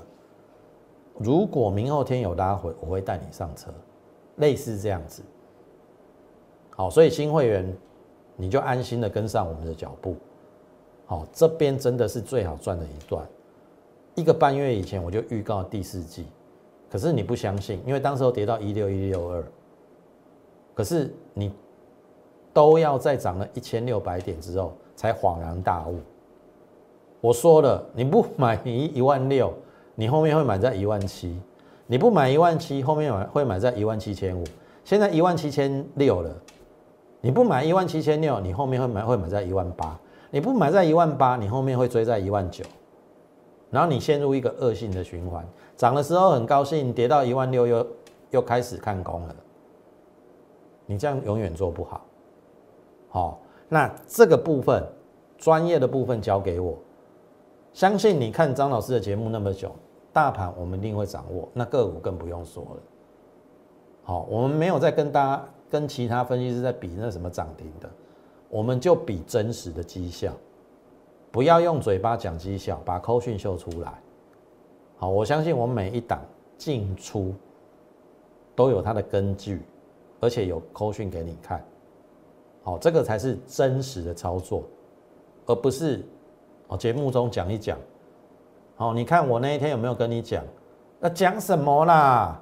[1.17, 3.71] 如果明后天有拉回，我会带你上车，
[4.38, 5.21] 类似这样子。
[6.71, 7.77] 好，所以新会员
[8.36, 10.15] 你就安心的跟上我们的脚步。
[11.05, 13.23] 好，这边真的是最好赚的一段。
[14.15, 16.25] 一个半月以前我就预告第四季，
[16.89, 19.43] 可是你不相信，因为当时候跌到一六一六二，
[20.73, 21.53] 可是你
[22.51, 25.99] 都要在涨了一千六百点之后，才恍然大悟。
[27.21, 29.53] 我说了，你不买一一万六，
[29.93, 31.29] 你后面会买在一万七；
[31.86, 34.43] 你不买一万七，后面买会买在一万七千五。
[34.84, 36.36] 现在一万七千六了，
[37.21, 39.95] 你不买一万七千六，你后面会买会买在一万八；
[40.31, 42.65] 你不买在一万八，你后面会追在一万九。
[43.69, 47.88] 然后你陷入一个恶性的循环，涨的时候很高兴，跌到一万六又
[48.31, 49.36] 又开始看空了。
[50.88, 52.01] 你这样永远做不好。
[53.10, 54.84] 好，那这个部分
[55.38, 56.75] 专业的部分交给我。
[57.73, 59.71] 相信你看张老师的节目那么久，
[60.12, 62.81] 大盘我们一定会掌握，那个股更不用说了。
[64.03, 67.89] 好，我们没有在跟大家跟其他分析师在比那什么涨停的，
[68.49, 70.34] 我们就比真实的绩效，
[71.31, 74.01] 不要用嘴巴讲绩效，把扣讯秀出来。
[74.97, 76.19] 好，我相信我每一档
[76.57, 77.34] 进出
[78.53, 79.62] 都有它的根据，
[80.19, 81.63] 而且有扣讯给你看。
[82.63, 84.63] 好，这个才是真实的操作，
[85.45, 86.03] 而不是
[86.71, 87.77] 哦节目中讲一讲。
[88.77, 90.41] 好，你看我那一天有没有跟你讲？
[91.01, 92.39] 要讲什么啦？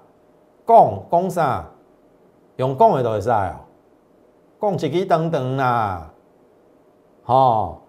[0.67, 1.65] 讲讲啥？
[2.57, 3.55] 用讲的都会使哦。
[4.61, 6.11] 讲一支等等啦。
[7.23, 7.81] 好，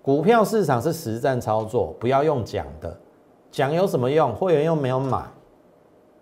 [0.00, 2.98] 股票市场是实战操作，不要用讲的。
[3.50, 4.34] 讲有什么用？
[4.34, 5.22] 会员又没有买，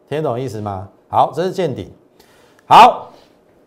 [0.09, 0.89] 听懂意思吗？
[1.09, 1.93] 好，这是见底。
[2.67, 3.10] 好，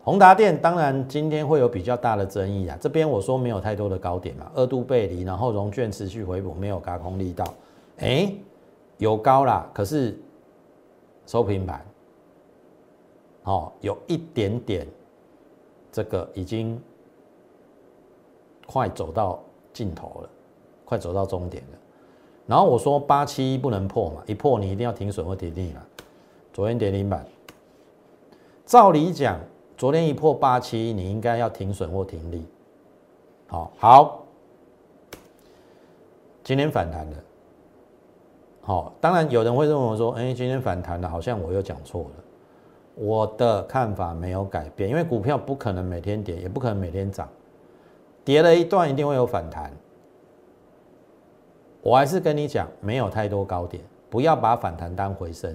[0.03, 2.77] 宏达电当然今天会有比较大的争议啊。
[2.81, 7.45] 这边我说没有太多的高点嘛，二度背离，然后融券持续回补，没有高空力道。
[7.99, 8.33] 哎，
[8.97, 10.19] 有高啦，可是
[11.25, 11.85] 收平盘。
[13.43, 14.85] 哦，有一点点，
[15.91, 16.81] 这个已经
[18.65, 20.29] 快走到尽头了，
[20.83, 21.77] 快走到终点了。
[22.45, 25.81] 然后我说八七不能破嘛，一破你一定要停损或停利嘛。
[26.51, 27.25] 昨天跌停板，
[28.65, 29.39] 照理讲，
[29.83, 32.47] 昨天一破八七，你应该要停损或停利。
[33.47, 34.23] 好，好，
[36.41, 37.17] 今天反弹了。
[38.61, 42.11] 好，当然有人会认为说，哎，今天反弹了，好像我又讲错了。
[42.95, 47.27] 我的看法没有改变，因为股票不可能每天跌，也不可能每天涨，
[48.23, 49.69] 跌了一段一定会有反弹。
[51.81, 55.53] 我还是跟你讲，没有太多高点，不要把反弹当回升。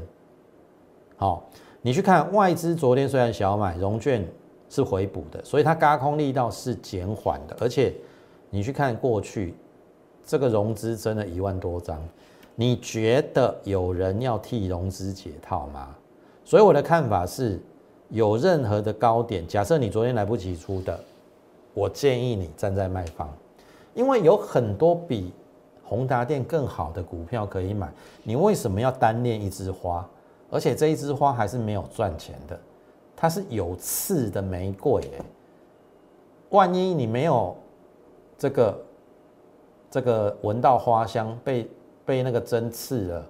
[1.17, 1.49] 好，
[1.81, 4.27] 你去看外资昨天虽然小买，融券
[4.69, 7.95] 是回补的，所以它嘎空力道是减缓的，而且
[8.51, 9.55] 你去看过去
[10.27, 12.03] 这个融资真的一万多张。
[12.57, 15.95] 你觉得有人要替融资解套吗？
[16.45, 17.61] 所以我的看法是，
[18.09, 20.99] 有任何的高点，假设你昨天来不及出的，
[21.73, 23.33] 我建议你站在卖方，
[23.95, 25.33] 因为有很多比
[25.85, 27.89] 宏达电更好的股票可以买。
[28.25, 30.05] 你为什么要单恋一枝花？
[30.51, 32.59] 而且这一枝花还是没有赚钱的，
[33.17, 35.23] 它是有刺的玫瑰耶。
[36.51, 37.57] 万一你没有
[38.37, 38.81] 这个
[39.91, 41.69] 这个闻到花香被。
[42.09, 43.27] 被那个针刺了，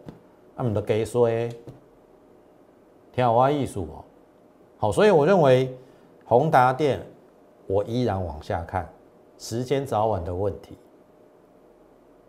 [0.57, 1.28] 他们都给说，
[3.11, 4.04] 跳蛙艺术哦，
[4.76, 5.76] 好，所以我认为
[6.24, 7.04] 宏达电，
[7.66, 8.88] 我依然往下看，
[9.37, 10.78] 时间早晚的问题。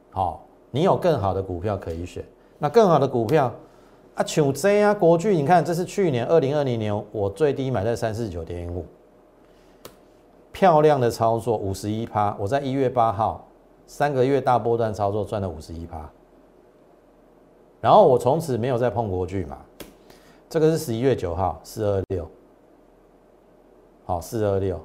[0.09, 2.25] 好，你有更好的股票可以选，
[2.57, 3.53] 那更好的股票
[4.19, 8.85] 啊，像这啊，国巨，你看这是去年二零二零年我最低买在三四九点五，
[10.51, 13.47] 漂亮的操作五十一趴，我在一月八号
[13.87, 16.09] 三个月大波段操作赚了五十一趴。
[17.79, 19.57] 然后我从此没有再碰国巨嘛，
[20.49, 22.29] 这个是十一月九号四二六，
[24.03, 24.81] 好四二六，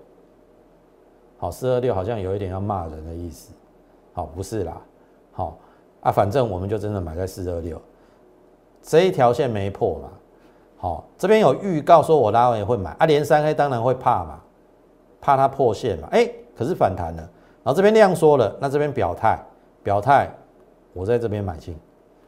[1.38, 3.52] 好四二六好像有一点要骂人的意思，
[4.12, 4.80] 好不是啦，
[5.32, 5.58] 好
[6.02, 7.82] 啊反正我们就真的买在四二六，
[8.86, 10.10] 这一条线没破嘛，
[10.76, 14.38] 好这边有预告说我拉完也会买啊连三黑当然会怕嘛，
[15.22, 17.22] 怕它破线嘛，哎可是反弹了，
[17.62, 19.42] 然后这边量缩了，那这边表态
[19.82, 20.30] 表态，
[20.92, 21.74] 我在这边买进，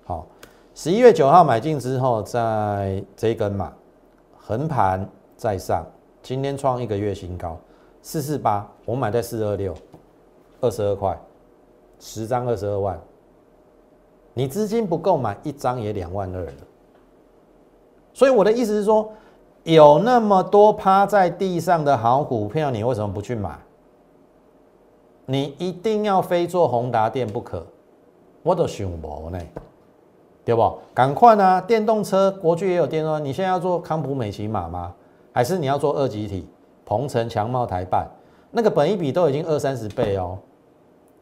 [0.05, 0.27] 好。
[0.75, 3.73] 十一月九号买进之后，在这一根嘛，
[4.39, 5.83] 横盘再上，
[6.23, 7.59] 今天创一个月新高，
[8.03, 9.75] 四四八，我买在四二六，
[10.61, 11.19] 二十二块，
[11.99, 13.01] 十张二十二万，
[14.39, 16.53] 你资金不够买一张也两万二了，
[18.13, 19.11] 所以我的意思是说，
[19.63, 23.59] 有那么多趴在地上的好股票，你为什么不去买？
[25.25, 27.65] 你一定要非做宏达电不可，
[28.43, 29.41] 我都想无呢。
[30.45, 30.79] 对不？
[30.93, 31.61] 赶快呢！
[31.63, 34.95] 电动车国巨也有电动，你现在要做康普美骑马吗？
[35.33, 36.47] 还是你要做二级体？
[36.85, 38.07] 鹏程强茂台办
[38.51, 40.39] 那个本一比都已经二三十倍哦，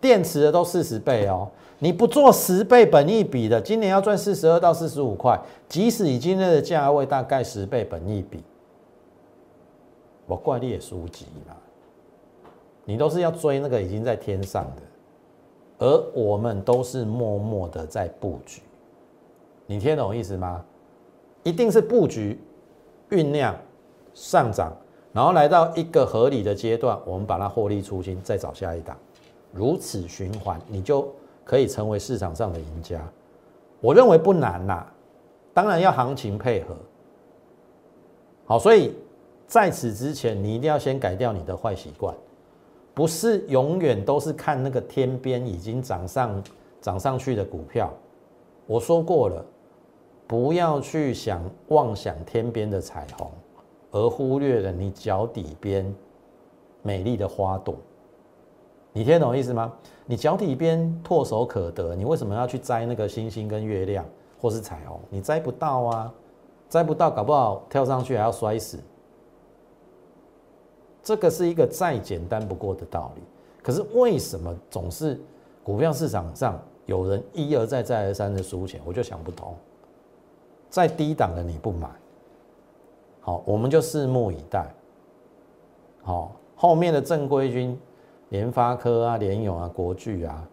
[0.05, 1.49] 电池的都四十倍哦。
[1.79, 8.43] 你不做十倍本一比的，今年要赚四十二到四十五块，即使以今天的价位大概十倍本一比，
[10.27, 11.57] 我怪你也输急嘛。
[12.85, 18.61] 你都是要追那个已经在天上的，而我们都是默默的在布局。
[19.65, 20.63] 你听懂意思吗？
[21.43, 22.39] 一定是布局、
[23.11, 23.57] 酝酿、
[24.13, 24.71] 上涨，
[25.15, 28.97] 然后来到一个合理的阶段，我们把它获利出清，再找下一档，
[29.55, 31.09] 如此循环，你就
[31.45, 33.01] 可以成为市场上的赢家。
[33.81, 34.85] 我认为不难呐，
[35.53, 36.75] 当然要行情配合。
[38.45, 38.95] 好，所以
[39.47, 42.15] 在此之前，你一定要先改掉你的坏习惯，
[42.93, 46.43] 不是永远都是看那个天边已经涨上
[46.81, 47.93] 涨上去的股票。
[48.67, 49.45] 我说过了。
[50.27, 53.31] 不要去想妄想天边的彩虹，
[53.91, 55.95] 而忽略了你脚底边
[56.81, 57.77] 美丽的花朵。
[58.97, 59.73] 你听懂意思吗？
[60.07, 64.07] 你脚底边唾手可得，你为什么要去摘那个星星跟月亮
[64.41, 65.01] 或是彩虹？
[65.11, 66.15] 你摘不到啊，
[66.69, 68.79] 摘不到，搞不好跳上去还要摔死。
[71.03, 73.23] 这个是一个再简单不过的道理。
[73.65, 75.21] 可是为什么总是
[75.65, 78.81] 股票市场上有人一而再再而三的输钱？
[78.85, 79.53] 我就想不通。
[80.71, 81.89] 在低档的你不买，
[83.21, 84.73] 好，我们就拭目以待。
[86.05, 87.77] 好，后面的正规军，
[88.31, 90.49] 联发科啊、联勇啊、国巨啊，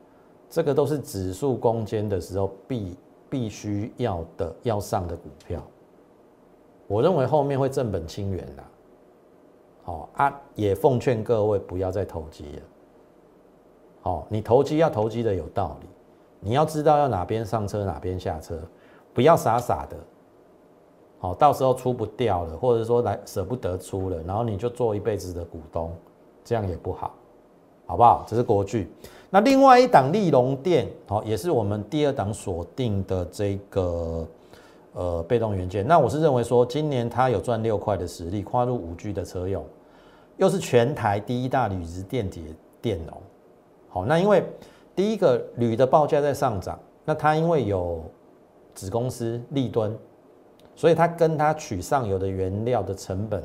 [0.49, 2.97] 这个都是指数攻坚的时候必
[3.29, 5.61] 必须要的要上的股票。
[6.87, 8.63] 我认为后面会正本清源的。
[9.83, 12.61] 好啊，也奉劝各位不要再投机了。
[14.01, 15.87] 好，你投机要投机的有道理，
[16.39, 18.59] 你要知道要哪边上车哪边下车，
[19.13, 19.97] 不要傻傻的。
[21.19, 25.91] 好，到时候出不掉了，或者说来舍不得出了，然后你就做一辈子的股东，
[26.43, 27.15] 这样也不好，
[27.91, 28.25] 好不好？
[28.25, 28.89] 这是国巨。
[29.29, 34.25] 那另外一档利隆电，好，也是我们第二档锁定的这个
[34.93, 35.85] 呃被动元件。
[35.85, 39.65] 那我是认为说，今年它有赚六块的实力，跨入五 G 的车用，
[40.37, 42.39] 又是全台第一大铝质电解
[42.81, 43.21] 电容。
[43.89, 44.41] 好，那因为
[44.95, 48.01] 第一个铝的报价在上涨，那它因为有
[48.73, 49.93] 子公司利敦。
[50.73, 53.43] 所以它跟它取上游的原料的成本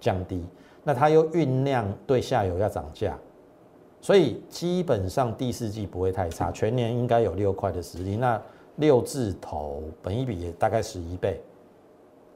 [0.00, 0.46] 降低，
[0.84, 3.18] 那它又酝酿对下游要涨价，
[4.00, 8.16] 所以基本上第四季不会太差，全年应该有六块的实力。
[8.16, 8.40] 那
[8.76, 11.40] 六字头，本一比也大概十一倍，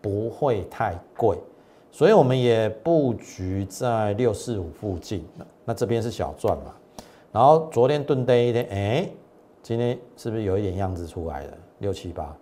[0.00, 1.38] 不会太贵。
[1.90, 5.24] 所以我们也布局在六四五附近，
[5.64, 6.74] 那这边是小赚嘛。
[7.30, 9.08] 然后昨天蹲跌一天，哎，
[9.62, 11.52] 今天是不是有一点样子出来了？
[11.78, 12.36] 六七八。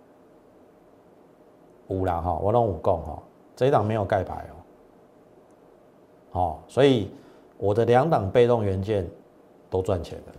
[1.89, 3.21] 五啦哈，我弄五共哈，
[3.55, 4.55] 这一档没有盖牌哦，
[6.31, 7.11] 好，所以
[7.61, 9.07] 我的两档被动元件
[9.69, 10.33] 都赚钱了，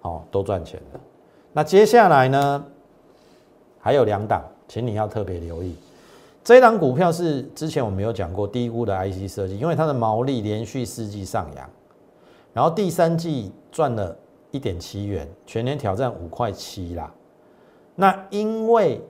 [0.00, 1.00] 好，都赚钱了。
[1.52, 2.64] 那接下来呢，
[3.78, 5.76] 还有两档，请你要特别留意。
[6.42, 11.70] 这一档股票是之前我们有讲过低估的 IC 设计，因为它的毛利连续四季上扬，
[12.54, 14.16] 然后第三季赚了
[14.52, 17.12] 一点七元，全年挑战五块七啦。
[17.94, 19.02] 那因为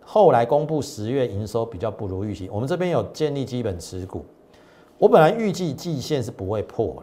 [0.00, 4.24] 后来公布十月营收比较不如预期，我们这边有建立基本持股。
[5.04, 6.94] 我本来预计季线是不会破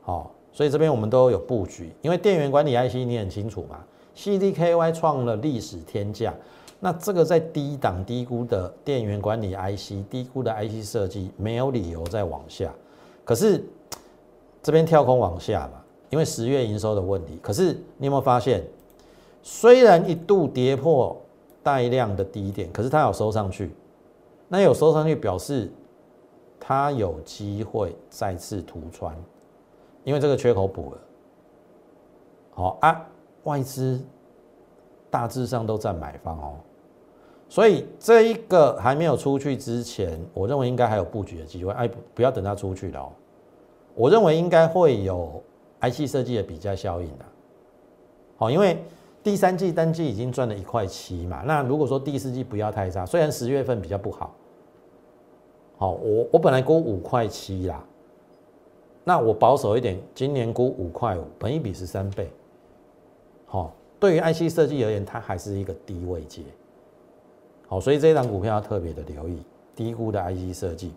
[0.00, 1.92] 好，所以这边我们都有布局。
[2.02, 3.78] 因为电源管理 IC 你很清楚嘛
[4.16, 6.34] ，CDKY 创了历史天价，
[6.80, 12.74] 那这个在低档低估的电源管理 IC，低估的 IC 设计没有理由再往下。
[13.24, 13.64] 可是
[14.60, 17.38] 这边跳空往下嘛，因为十月营收的问题。
[17.40, 18.64] 可是你有没有发现，
[19.44, 21.16] 虽然一度跌破。
[21.64, 23.70] 带量的低点，可是它有收上去，
[24.48, 25.70] 那有收上去表示
[26.64, 29.16] 它有机会再次突穿，
[30.04, 30.98] 因为这个缺口补了。
[32.52, 33.04] 好啊，
[33.42, 34.00] 外资
[35.10, 36.54] 大致上都在买方哦，
[37.48, 41.72] 所以这一个还没有出去之前，我认为应该还有布局的机会。
[41.72, 43.10] 哎，不要等它出去了哦，
[43.96, 45.42] 我认为应该会有
[45.80, 47.24] IC 设计的比较效应的。
[48.36, 48.78] 好，因为。
[49.24, 54.34] 第三季单季已经赚了一块七嘛，那如果说第四季不要太差，虽然十月份比较不好，
[55.82, 57.84] 好，我我本来估五块七啦，
[59.02, 62.30] 那我保守一点，今年估五块五，本一比十三倍，
[63.46, 66.42] 好，对于 IC 设计而言，它还是一个低位阶，
[67.66, 69.42] 好，所以这一档股票要特别的留意
[69.74, 70.92] 低估的 IC 设计，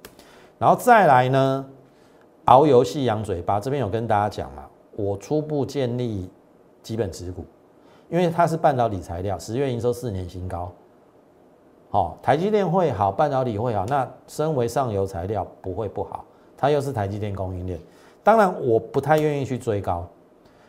[0.59, 1.67] 然后再来呢，
[2.43, 6.29] 熬游戏养嘴巴，这边有跟大家讲嘛，我初步建立
[6.83, 7.43] 基本持股。
[8.07, 10.71] 因为它是半导体材料，十月营收四年新高，
[11.95, 16.25] 好，台积电会好，半导体会好，那身为上游材料不会不好，
[16.57, 17.79] 它又是台积电供应链，
[18.21, 20.05] 当然我不太愿意去追高，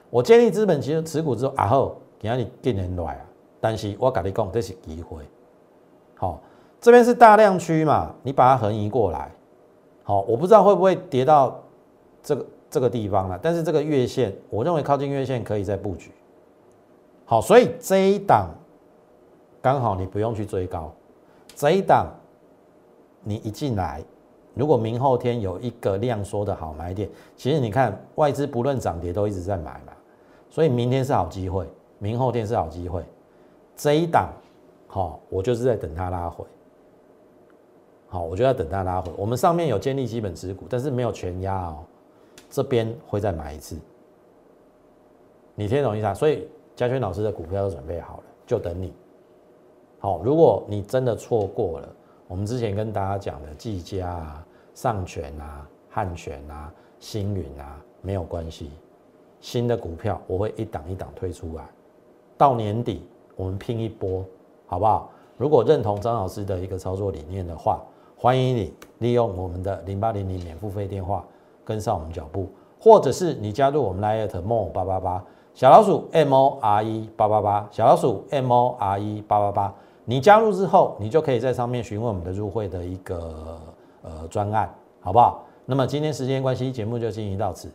[0.08, 3.20] 我建立资本其实持股之后，然后给你今年来啊，
[3.60, 5.24] 但是我跟你讲这是机会，
[6.14, 6.40] 好，
[6.80, 9.28] 这边是大量区嘛，你把它横移过来，
[10.04, 11.60] 好，我不知道会不会跌到
[12.22, 16.12] 这个这个地方了，但是这个月线，我认为靠近月线可以再布局。
[17.24, 18.48] 好，所以这一档
[19.60, 20.92] 刚好你不用去追高，
[21.56, 22.14] 这一档
[23.24, 24.04] 你一进来，
[24.54, 29.92] 如果明后天有一个量缩的好买点，其实你看外资不论涨跌都一直在买嘛，
[30.50, 31.66] 所以明天是好机会，
[31.98, 33.02] 明后天是好机会，
[33.74, 34.30] 这一档
[34.86, 36.44] 好，我就是在等它拉回，
[38.06, 39.10] 好，我就要等它拉回。
[39.16, 41.78] 我们上面有建立基本持股，但是没有全压哦，
[42.50, 43.76] 这边会再买一次，
[45.54, 46.14] 你听懂意思啊？
[46.14, 46.46] 所以。
[46.76, 48.92] 嘉轩老师的股票都准备好了，就等你。
[49.98, 51.88] 好，如果你真的错过了
[52.28, 58.70] 我们之前跟大家讲的技嘉啊、上权啊、汉权啊、星云啊，没有关系。
[59.40, 61.64] 新的股票我会一档一档推出来，
[62.36, 64.24] 到年底我们拼一波，
[64.66, 65.10] 好不好？
[65.36, 67.82] 如果认同张老师的一个操作理念的话，
[68.16, 71.24] 欢迎你利用我们的零八零零免付费电话
[71.64, 72.48] 跟上我们脚步，
[72.80, 75.24] 或者是你加入我们 Line more 八八八
[75.54, 79.74] 小老鼠 M O R E 八八八小老鼠 M O R E 八八八，
[80.08, 83.60] 你加入之后，你就可以在上面询问我们的入会的一个
[84.02, 85.44] 呃专案，好不好？
[85.64, 87.68] 那么今天时间关系，节目就进行到此，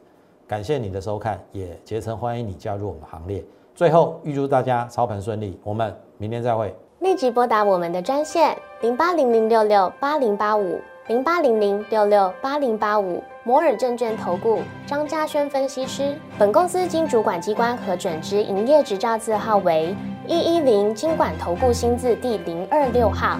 [0.48, 3.44] 感谢你的收看，也竭诚欢迎你加入我们行列。
[3.76, 6.74] 最后预祝大家操盘顺利，我们明天再会。
[7.00, 16.16] 立即拨打我们的专线零八零零六六八零八五零八零零六六八零八五摩尔证券投顾张嘉轩分析师。
[16.38, 19.96] 本公司经主管机关核准之营业执照字号为
[20.28, 23.40] 一一零金管投顾新字第零二六号。